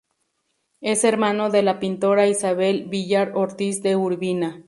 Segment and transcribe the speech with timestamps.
[0.81, 4.59] Es hermano de la pintora Isabel Villar Ortiz de Urbina.